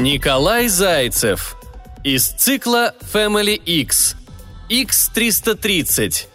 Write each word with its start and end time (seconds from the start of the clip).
Николай 0.00 0.68
Зайцев. 0.68 1.56
Из 2.04 2.26
цикла 2.28 2.94
Family 3.12 3.54
X. 3.54 4.16
X330. 4.70 6.26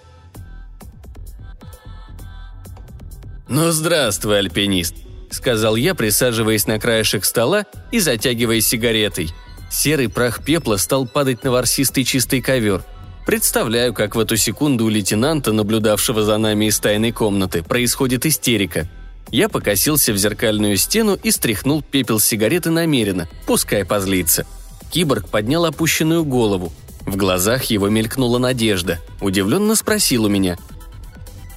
«Ну, 3.47 3.71
здравствуй, 3.71 4.37
альпинист»,— 4.37 4.93
сказал 5.31 5.75
я, 5.75 5.95
присаживаясь 5.95 6.67
на 6.67 6.79
краешек 6.79 7.25
стола 7.25 7.65
и 7.91 7.97
затягивая 7.97 8.61
сигаретой. 8.61 9.31
Серый 9.71 10.09
прах 10.09 10.45
пепла 10.45 10.77
стал 10.77 11.07
падать 11.07 11.43
на 11.43 11.49
ворсистый 11.49 12.03
чистый 12.03 12.41
ковер. 12.41 12.83
Представляю, 13.25 13.95
как 13.95 14.15
в 14.15 14.19
эту 14.19 14.37
секунду 14.37 14.85
у 14.85 14.89
лейтенанта, 14.89 15.51
наблюдавшего 15.53 16.21
за 16.21 16.37
нами 16.37 16.65
из 16.65 16.79
тайной 16.79 17.11
комнаты, 17.11 17.63
происходит 17.63 18.27
истерика. 18.27 18.87
Я 19.31 19.49
покосился 19.49 20.13
в 20.13 20.17
зеркальную 20.17 20.77
стену 20.77 21.17
и 21.21 21.31
стряхнул 21.31 21.81
пепел 21.81 22.19
сигареты 22.19 22.69
намеренно, 22.69 23.27
пускай 23.45 23.83
позлится. 23.83 24.45
Киборг 24.91 25.29
поднял 25.29 25.65
опущенную 25.65 26.23
голову. 26.23 26.71
В 27.01 27.17
глазах 27.17 27.65
его 27.65 27.89
мелькнула 27.89 28.37
надежда. 28.37 28.99
Удивленно 29.21 29.75
спросил 29.75 30.25
у 30.25 30.29
меня. 30.29 30.57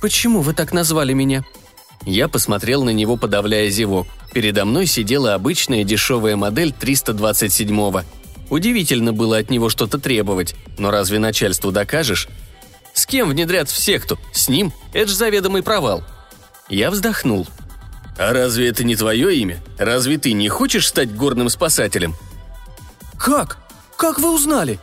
«Почему 0.00 0.41
вы 0.41 0.54
так 0.54 0.72
назвали 0.72 1.12
меня?» 1.12 1.44
Я 2.04 2.28
посмотрел 2.28 2.84
на 2.84 2.91
него, 2.91 3.16
подавляя 3.16 3.69
зевок. 3.70 4.06
Передо 4.32 4.64
мной 4.64 4.86
сидела 4.86 5.34
обычная 5.34 5.84
дешевая 5.84 6.36
модель 6.36 6.75
327-го. 6.78 8.03
Удивительно 8.50 9.12
было 9.12 9.38
от 9.38 9.50
него 9.50 9.69
что-то 9.69 9.98
требовать, 9.98 10.55
но 10.78 10.91
разве 10.91 11.19
начальству 11.19 11.70
докажешь? 11.70 12.28
С 12.94 13.06
кем 13.06 13.28
внедрят 13.28 13.69
в 13.69 13.77
секту? 13.77 14.19
С 14.32 14.48
ним? 14.48 14.72
Это 14.92 15.08
же 15.08 15.16
заведомый 15.16 15.62
провал. 15.62 16.03
Я 16.69 16.91
вздохнул. 16.91 17.47
«А 18.19 18.33
разве 18.33 18.69
это 18.69 18.84
не 18.84 18.97
твое 18.97 19.36
имя? 19.36 19.62
Разве 19.78 20.19
ты 20.19 20.33
не 20.33 20.48
хочешь 20.48 20.88
стать 20.88 21.14
горным 21.14 21.48
спасателем?» 21.48 22.14
«Как? 23.16 23.58
Как 23.97 24.19
вы 24.19 24.34
узнали?» 24.34 24.78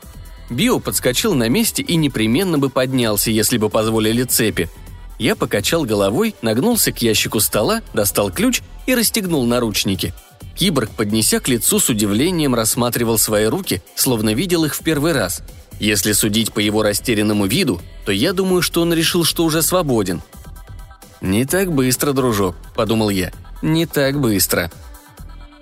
Био 0.49 0.79
подскочил 0.79 1.33
на 1.33 1.49
месте 1.49 1.81
и 1.81 1.95
непременно 1.95 2.57
бы 2.57 2.69
поднялся, 2.69 3.31
если 3.31 3.57
бы 3.57 3.69
позволили 3.69 4.23
цепи. 4.23 4.69
Я 5.17 5.35
покачал 5.35 5.85
головой, 5.85 6.35
нагнулся 6.41 6.91
к 6.91 7.01
ящику 7.01 7.39
стола, 7.39 7.81
достал 7.93 8.31
ключ 8.31 8.61
и 8.85 8.93
расстегнул 8.93 9.45
наручники. 9.45 10.13
Киборг, 10.55 10.91
поднеся 10.91 11.39
к 11.39 11.47
лицу 11.47 11.79
с 11.79 11.89
удивлением, 11.89 12.55
рассматривал 12.55 13.17
свои 13.17 13.45
руки, 13.45 13.81
словно 13.95 14.33
видел 14.33 14.65
их 14.65 14.75
в 14.75 14.81
первый 14.81 15.11
раз. 15.11 15.41
Если 15.79 16.13
судить 16.13 16.53
по 16.53 16.59
его 16.59 16.83
растерянному 16.83 17.45
виду, 17.47 17.81
то 18.05 18.11
я 18.11 18.31
думаю, 18.31 18.61
что 18.61 18.81
он 18.81 18.93
решил, 18.93 19.25
что 19.25 19.43
уже 19.43 19.61
свободен. 19.61 20.21
«Не 21.25 21.43
так 21.45 21.71
быстро, 21.71 22.13
дружок»,— 22.13 22.55
подумал 22.75 23.09
я. 23.09 23.31
«Не 23.63 23.87
так 23.87 24.19
быстро». 24.19 24.71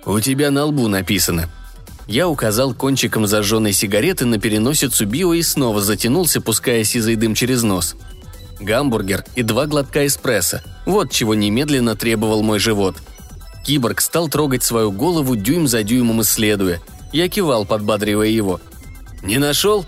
«У 0.04 0.20
тебя 0.20 0.50
на 0.50 0.66
лбу 0.66 0.88
написано». 0.88 1.48
Я 2.06 2.28
указал 2.28 2.74
кончиком 2.74 3.26
зажженной 3.26 3.72
сигареты 3.72 4.26
на 4.26 4.38
переносицу 4.38 5.06
Био 5.06 5.32
и 5.32 5.42
снова 5.42 5.80
затянулся, 5.80 6.42
пуская 6.42 6.84
сизый 6.84 7.16
дым 7.16 7.34
через 7.34 7.62
нос. 7.62 7.96
Гамбургер 8.60 9.24
и 9.36 9.42
два 9.42 9.64
глотка 9.64 10.06
эспрессо. 10.06 10.60
Вот 10.84 11.10
чего 11.10 11.34
немедленно 11.34 11.96
требовал 11.96 12.42
мой 12.42 12.58
живот. 12.58 12.96
Киборг 13.64 14.02
стал 14.02 14.28
трогать 14.28 14.62
свою 14.62 14.92
голову 14.92 15.34
дюйм 15.34 15.66
за 15.66 15.82
дюймом 15.82 16.20
исследуя. 16.20 16.82
Я 17.10 17.30
кивал, 17.30 17.64
подбадривая 17.64 18.28
его. 18.28 18.60
«Не 19.22 19.38
нашел?» 19.38 19.86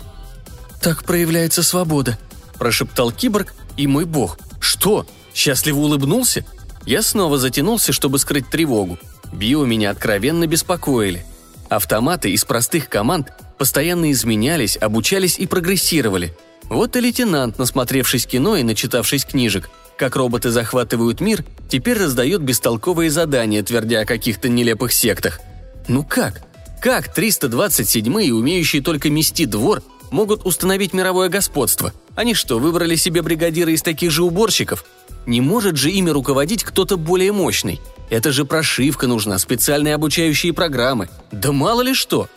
«Так 0.81 1.03
проявляется 1.03 1.61
свобода»,– 1.61 2.17
прошептал 2.57 3.11
киборг, 3.11 3.53
и 3.77 3.85
мой 3.85 4.05
бог. 4.05 4.39
«Что? 4.59 5.05
Счастливо 5.37 5.81
улыбнулся? 5.81 6.43
Я 6.87 7.03
снова 7.03 7.37
затянулся, 7.37 7.93
чтобы 7.93 8.17
скрыть 8.17 8.49
тревогу. 8.49 8.97
Био 9.31 9.65
меня 9.65 9.91
откровенно 9.91 10.47
беспокоили. 10.47 11.27
Автоматы 11.69 12.31
из 12.31 12.43
простых 12.43 12.89
команд 12.89 13.31
постоянно 13.59 14.11
изменялись, 14.11 14.77
обучались 14.77 15.37
и 15.37 15.45
прогрессировали. 15.45 16.35
Вот 16.63 16.95
и 16.95 17.01
лейтенант, 17.01 17.59
насмотревшись 17.59 18.25
кино 18.25 18.55
и 18.55 18.63
начитавшись 18.63 19.25
книжек, 19.25 19.69
как 19.95 20.15
роботы 20.15 20.49
захватывают 20.49 21.21
мир, 21.21 21.45
теперь 21.69 21.99
раздает 21.99 22.41
бестолковые 22.41 23.11
задания, 23.11 23.61
твердя 23.61 23.99
о 23.99 24.05
каких-то 24.05 24.49
нелепых 24.49 24.91
сектах. 24.91 25.39
Ну 25.87 26.03
как? 26.03 26.41
Как 26.81 27.15
327-е, 27.15 28.33
умеющие 28.33 28.81
только 28.81 29.11
мести 29.11 29.45
двор, 29.45 29.83
могут 30.11 30.45
установить 30.45 30.93
мировое 30.93 31.29
господство? 31.29 31.93
Они 32.15 32.33
что, 32.33 32.59
выбрали 32.59 32.95
себе 32.95 33.21
бригадира 33.21 33.71
из 33.71 33.81
таких 33.81 34.11
же 34.11 34.23
уборщиков? 34.23 34.85
Не 35.25 35.41
может 35.41 35.77
же 35.77 35.91
ими 35.91 36.09
руководить 36.09 36.63
кто-то 36.63 36.97
более 36.97 37.31
мощный. 37.31 37.81
Это 38.09 38.31
же 38.31 38.45
прошивка 38.45 39.07
нужна, 39.07 39.37
специальные 39.37 39.95
обучающие 39.95 40.53
программы. 40.53 41.09
Да 41.31 41.51
мало 41.51 41.81
ли 41.81 41.93
что. 41.93 42.29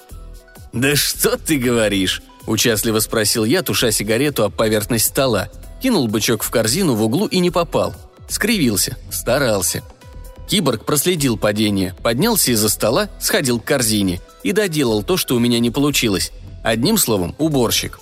«Да 0.72 0.94
что 0.94 1.36
ты 1.36 1.58
говоришь?»– 1.58 2.22
участливо 2.46 3.00
спросил 3.00 3.44
я, 3.44 3.62
туша 3.62 3.90
сигарету 3.90 4.44
об 4.44 4.54
поверхность 4.54 5.06
стола. 5.06 5.48
Кинул 5.82 6.06
бычок 6.06 6.42
в 6.42 6.50
корзину 6.50 6.94
в 6.94 7.02
углу 7.02 7.26
и 7.26 7.40
не 7.40 7.50
попал. 7.50 7.94
Скривился, 8.28 8.96
старался. 9.10 9.82
Киборг 10.48 10.84
проследил 10.84 11.36
падение, 11.36 11.94
поднялся 12.02 12.52
из-за 12.52 12.68
стола, 12.68 13.08
сходил 13.20 13.60
к 13.60 13.64
корзине 13.64 14.20
и 14.42 14.52
доделал 14.52 15.02
то, 15.02 15.16
что 15.16 15.36
у 15.36 15.38
меня 15.38 15.58
не 15.58 15.70
получилось. 15.70 16.32
Одним 16.62 16.98
словом, 16.98 17.34
уборщик. 17.38 18.00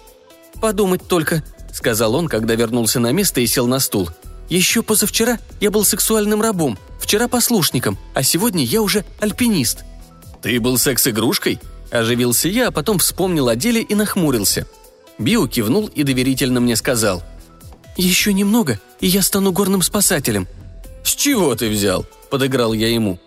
«Подумать 0.61 1.07
только»,— 1.07 1.45
сказал 1.73 2.15
он, 2.15 2.29
когда 2.29 2.55
вернулся 2.55 3.01
на 3.01 3.13
место 3.13 3.41
и 3.41 3.47
сел 3.47 3.67
на 3.67 3.79
стул. 3.79 4.11
Еще 4.49 4.83
позавчера 4.83 5.39
я 5.61 5.71
был 5.71 5.85
сексуальным 5.85 6.41
рабом, 6.41 6.79
вчера 6.99 7.29
послушником, 7.29 7.99
а 8.15 8.23
сегодня 8.23 8.65
я 8.65 8.83
уже 8.83 9.05
альпинист». 9.21 9.85
«Ты 10.43 10.59
был 10.61 10.79
секс-игрушкой?»– 10.79 11.59
оживился 11.91 12.49
я, 12.49 12.69
а 12.69 12.71
потом 12.71 12.99
вспомнил 12.99 13.49
о 13.49 13.57
деле 13.57 13.83
и 13.83 13.95
нахмурился. 13.95 14.67
Био 15.19 15.47
кивнул 15.47 15.87
и 15.87 16.03
доверительно 16.03 16.61
мне 16.61 16.77
сказал. 16.77 17.23
«Еще 17.97 18.33
немного, 18.33 18.81
и 19.01 19.07
я 19.07 19.23
стану 19.23 19.53
горным 19.53 19.83
спасателем». 19.83 20.47
«С 21.05 21.15
чего 21.15 21.55
ты 21.55 21.69
взял?»– 21.69 22.07
подыграл 22.31 22.73
я 22.73 22.89
ему. 22.89 23.19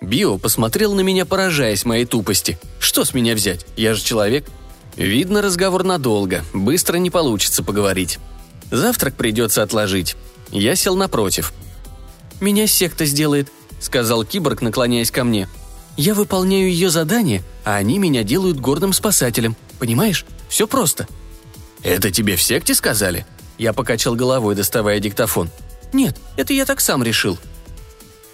Био 0.00 0.36
посмотрел 0.36 0.94
на 0.94 1.00
меня, 1.00 1.24
поражаясь 1.24 1.84
моей 1.84 2.04
тупости. 2.04 2.58
«Что 2.78 3.04
с 3.04 3.14
меня 3.14 3.34
взять? 3.34 3.66
Я 3.76 3.94
же 3.94 4.02
человек». 4.02 4.48
Видно, 4.96 5.40
разговор 5.40 5.84
надолго, 5.84 6.44
быстро 6.52 6.98
не 6.98 7.10
получится 7.10 7.62
поговорить. 7.62 8.18
Завтрак 8.70 9.14
придется 9.14 9.62
отложить. 9.62 10.16
Я 10.50 10.76
сел 10.76 10.96
напротив. 10.96 11.52
«Меня 12.40 12.66
секта 12.66 13.06
сделает»,— 13.06 13.48
сказал 13.80 14.24
киборг, 14.24 14.62
наклоняясь 14.62 15.10
ко 15.10 15.24
мне. 15.24 15.48
«Я 15.96 16.14
выполняю 16.14 16.68
ее 16.68 16.90
задание, 16.90 17.42
а 17.64 17.76
они 17.76 17.98
меня 17.98 18.22
делают 18.22 18.60
гордым 18.60 18.92
спасателем. 18.92 19.56
Понимаешь? 19.78 20.26
Все 20.48 20.66
просто». 20.66 21.06
«Это 21.82 22.10
тебе 22.10 22.36
в 22.36 22.42
секте 22.42 22.74
сказали?» 22.74 23.26
Я 23.58 23.72
покачал 23.72 24.14
головой, 24.14 24.54
доставая 24.54 24.98
диктофон. 25.00 25.50
«Нет, 25.92 26.18
это 26.36 26.52
я 26.52 26.64
так 26.64 26.80
сам 26.80 27.02
решил». 27.02 27.38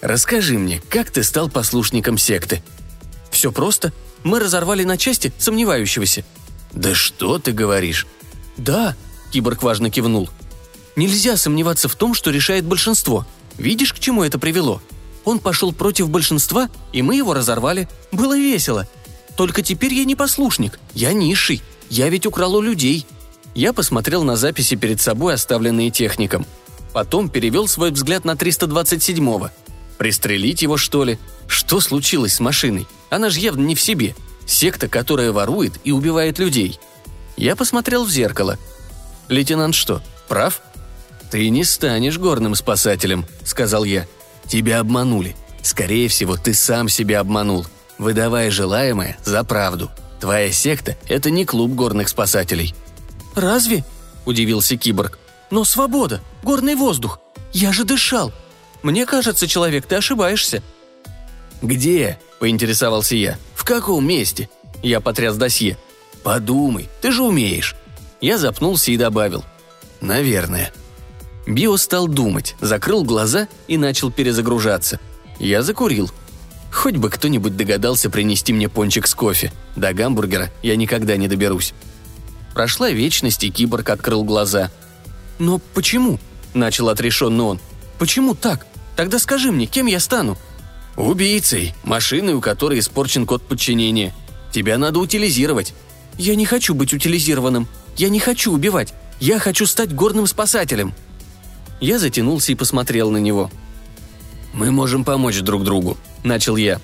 «Расскажи 0.00 0.58
мне, 0.58 0.80
как 0.88 1.10
ты 1.10 1.22
стал 1.22 1.48
послушником 1.48 2.18
секты?» 2.18 2.62
«Все 3.30 3.52
просто. 3.52 3.92
Мы 4.22 4.38
разорвали 4.40 4.84
на 4.84 4.96
части 4.96 5.32
сомневающегося». 5.38 6.24
«Да 6.72 6.94
что 6.94 7.38
ты 7.38 7.52
говоришь?» 7.52 8.06
«Да»,— 8.56 8.96
киборг 9.32 9.62
важно 9.62 9.90
кивнул. 9.90 10.28
Нельзя 10.98 11.36
сомневаться 11.36 11.88
в 11.88 11.94
том, 11.94 12.12
что 12.12 12.30
решает 12.30 12.64
большинство. 12.64 13.24
Видишь, 13.56 13.92
к 13.92 14.00
чему 14.00 14.24
это 14.24 14.38
привело? 14.38 14.82
Он 15.24 15.38
пошел 15.38 15.72
против 15.72 16.08
большинства, 16.08 16.68
и 16.92 17.02
мы 17.02 17.14
его 17.14 17.34
разорвали. 17.34 17.88
Было 18.10 18.36
весело. 18.36 18.88
Только 19.36 19.62
теперь 19.62 19.94
я 19.94 20.04
не 20.04 20.16
послушник, 20.16 20.80
я 20.94 21.12
низший. 21.12 21.62
Я 21.88 22.08
ведь 22.08 22.26
украл 22.26 22.56
у 22.56 22.60
людей. 22.60 23.06
Я 23.54 23.72
посмотрел 23.72 24.24
на 24.24 24.34
записи 24.34 24.74
перед 24.74 25.00
собой, 25.00 25.34
оставленные 25.34 25.90
техником. 25.90 26.44
Потом 26.92 27.28
перевел 27.28 27.68
свой 27.68 27.92
взгляд 27.92 28.24
на 28.24 28.32
327-го. 28.32 29.50
Пристрелить 29.98 30.62
его, 30.62 30.76
что 30.76 31.04
ли? 31.04 31.18
Что 31.46 31.78
случилось 31.78 32.34
с 32.34 32.40
машиной? 32.40 32.88
Она 33.08 33.30
же 33.30 33.38
явно 33.38 33.64
не 33.64 33.76
в 33.76 33.80
себе. 33.80 34.16
Секта, 34.48 34.88
которая 34.88 35.30
ворует 35.30 35.74
и 35.84 35.92
убивает 35.92 36.38
людей. 36.38 36.80
Я 37.36 37.54
посмотрел 37.54 38.04
в 38.04 38.10
зеркало. 38.10 38.58
Лейтенант 39.28 39.74
что, 39.74 40.02
прав? 40.26 40.62
«Ты 41.30 41.50
не 41.50 41.64
станешь 41.64 42.18
горным 42.18 42.54
спасателем»,— 42.54 43.26
сказал 43.44 43.84
я. 43.84 44.06
«Тебя 44.46 44.80
обманули. 44.80 45.36
Скорее 45.60 46.08
всего, 46.08 46.38
ты 46.38 46.54
сам 46.54 46.88
себя 46.88 47.20
обманул, 47.20 47.66
выдавая 47.98 48.50
желаемое 48.50 49.18
за 49.22 49.44
правду. 49.44 49.90
Твоя 50.18 50.50
секта— 50.50 50.96
это 51.08 51.30
не 51.30 51.44
клуб 51.44 51.72
горных 51.72 52.08
спасателей». 52.08 52.74
«Разве?»– 53.34 53.84
удивился 54.24 54.78
киборг. 54.78 55.18
«Но 55.50 55.64
свобода, 55.64 56.22
горный 56.42 56.74
воздух. 56.74 57.20
Я 57.52 57.74
же 57.74 57.84
дышал. 57.84 58.32
Мне 58.82 59.04
кажется, 59.04 59.46
человек, 59.46 59.84
ты 59.84 59.96
ошибаешься». 59.96 60.62
«Где?»– 61.60 62.18
поинтересовался 62.38 63.14
я. 63.14 63.38
«В 63.68 63.70
каком 63.70 64.06
месте?» 64.06 64.48
Я 64.82 64.98
потряс 64.98 65.36
досье. 65.36 65.76
«Подумай, 66.22 66.88
ты 67.02 67.12
же 67.12 67.22
умеешь». 67.22 67.76
Я 68.22 68.38
запнулся 68.38 68.90
и 68.92 68.96
добавил. 68.96 69.44
«Наверное». 70.00 70.72
Био 71.46 71.76
стал 71.76 72.08
думать, 72.08 72.56
закрыл 72.62 73.04
глаза 73.04 73.46
и 73.66 73.76
начал 73.76 74.10
перезагружаться. 74.10 74.98
Я 75.38 75.60
закурил. 75.60 76.10
Хоть 76.72 76.96
бы 76.96 77.10
кто-нибудь 77.10 77.58
догадался 77.58 78.08
принести 78.08 78.54
мне 78.54 78.70
пончик 78.70 79.06
с 79.06 79.14
кофе. 79.14 79.52
До 79.76 79.92
гамбургера 79.92 80.50
я 80.62 80.74
никогда 80.74 81.18
не 81.18 81.28
доберусь. 81.28 81.74
Прошла 82.54 82.88
вечность, 82.88 83.44
и 83.44 83.50
киборг 83.50 83.90
открыл 83.90 84.24
глаза. 84.24 84.70
«Но 85.38 85.60
почему?»– 85.74 86.18
начал 86.54 86.88
отрешенно 86.88 87.44
он. 87.44 87.60
«Почему 87.98 88.34
так? 88.34 88.66
Тогда 88.96 89.18
скажи 89.18 89.52
мне, 89.52 89.66
кем 89.66 89.84
я 89.84 90.00
стану?» 90.00 90.38
«Убийцей, 90.98 91.74
машиной, 91.84 92.34
у 92.34 92.40
которой 92.40 92.80
испорчен 92.80 93.24
код 93.24 93.46
подчинения. 93.46 94.12
Тебя 94.52 94.78
надо 94.78 94.98
утилизировать». 94.98 95.72
«Я 96.18 96.34
не 96.34 96.44
хочу 96.44 96.74
быть 96.74 96.92
утилизированным. 96.92 97.68
Я 97.96 98.08
не 98.08 98.18
хочу 98.18 98.52
убивать. 98.52 98.92
Я 99.20 99.38
хочу 99.38 99.64
стать 99.66 99.94
горным 99.94 100.26
спасателем». 100.26 100.92
Я 101.80 102.00
затянулся 102.00 102.50
и 102.50 102.56
посмотрел 102.56 103.12
на 103.12 103.18
него. 103.18 103.48
«Мы 104.52 104.72
можем 104.72 105.04
помочь 105.04 105.38
друг 105.38 105.62
другу»,– 105.62 105.96
начал 106.24 106.56
я. 106.56 106.80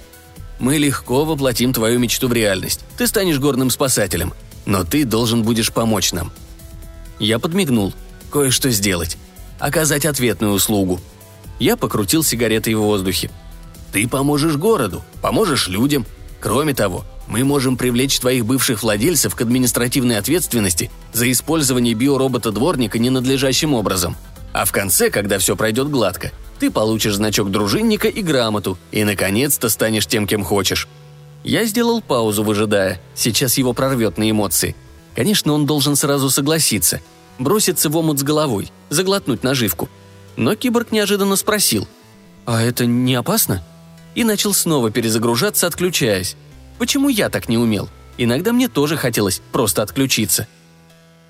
«Мы 0.61 0.79
легко 0.79 1.25
воплотим 1.25 1.73
твою 1.73 1.99
мечту 1.99 2.29
в 2.29 2.33
реальность. 2.33 2.83
Ты 2.97 3.09
станешь 3.09 3.41
горным 3.41 3.71
спасателем. 3.71 4.33
Но 4.65 4.85
ты 4.85 5.05
должен 5.05 5.43
будешь 5.43 5.73
помочь 5.73 6.13
нам». 6.13 6.31
Я 7.19 7.41
подмигнул. 7.41 7.93
«Кое-что 8.31 8.71
сделать. 8.71 9.17
Оказать 9.59 10.07
ответную 10.07 10.53
услугу». 10.53 11.01
Я 11.59 11.77
покрутил 11.77 12.23
сигаретой 12.23 12.75
в 12.75 12.81
воздухе. 12.83 13.33
«Ты 13.95 14.09
поможешь 14.09 14.57
городу, 14.57 15.05
поможешь 15.23 15.69
людям. 15.69 16.05
Кроме 16.41 16.75
того, 16.75 17.05
мы 17.29 17.45
можем 17.45 17.77
привлечь 17.77 18.19
твоих 18.19 18.45
бывших 18.45 18.83
владельцев 18.83 19.37
к 19.37 19.41
административной 19.41 20.19
ответственности 20.19 20.91
за 21.13 21.31
использование 21.31 21.95
биоробота-дворника 21.95 22.99
ненадлежащим 22.99 23.73
образом. 23.73 24.17
А 24.53 24.65
в 24.65 24.73
конце, 24.73 25.11
когда 25.11 25.39
все 25.39 25.55
пройдет 25.55 25.91
гладко, 25.91 26.33
ты 26.59 26.73
получишь 26.73 27.15
значок 27.15 27.53
дружинника 27.53 28.09
и 28.09 28.21
грамоту, 28.21 28.79
и, 28.91 29.05
наконец-то, 29.05 29.69
станешь 29.69 30.09
тем, 30.09 30.27
кем 30.27 30.43
хочешь. 30.43 30.89
Я 31.45 31.65
сделал 31.65 32.03
паузу, 32.03 32.43
выжидая. 32.43 33.01
Сейчас 33.15 33.59
его 33.59 33.75
прорвет 33.75 34.19
на 34.19 34.29
эмоции. 34.29 34.75
Конечно, 35.15 35.53
он 35.53 35.67
должен 35.67 35.95
сразу 35.95 36.31
согласиться. 36.31 37.01
Броситься 37.39 37.89
в 37.89 37.97
омут 37.97 38.19
с 38.19 38.25
головой, 38.25 38.73
заглотнуть 38.91 39.45
наживку. 39.45 39.89
Но 40.35 40.57
киборг 40.57 40.91
неожиданно 40.91 41.37
спросил. 41.37 41.87
«А 42.45 42.61
это 42.61 42.87
не 42.87 43.15
опасно?» 43.15 43.65
И 44.15 44.25
начал 44.25 44.55
снова 44.55 44.91
перезагружаться, 44.91 45.67
отключаясь. 45.67 46.37
Почему 46.79 47.09
я 47.09 47.29
так 47.29 47.49
не 47.49 47.59
умел? 47.59 47.89
Иногда 48.17 48.53
мне 48.53 48.69
тоже 48.69 48.97
хотелось 48.97 49.41
просто 49.53 49.83
отключиться. 49.83 50.47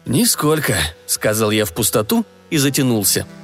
«Нисколько»,— 0.06 0.76
сказал 1.06 1.50
я 1.50 1.64
в 1.64 1.72
пустоту 1.72 2.26
и 2.50 2.58
затянулся– 2.58 3.26